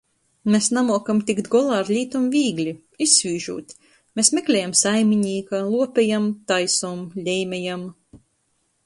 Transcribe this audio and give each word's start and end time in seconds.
Mes 0.53 0.67
namuokam 0.75 1.19
tikt 1.25 1.49
golā 1.55 1.75
ar 1.81 1.91
lītom 1.95 2.23
vīgli- 2.35 2.73
izsvīžūt. 3.05 3.75
Mes 4.21 4.33
meklejam 4.39 4.73
saiminīka, 4.81 5.61
luopejam, 5.69 6.27
taisom, 6.53 7.05
leimejam. 7.29 7.85